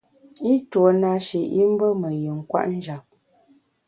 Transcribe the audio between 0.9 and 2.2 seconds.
na shi i mbe me